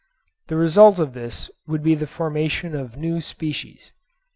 [0.47, 3.93] The result of this would be the formation of new species.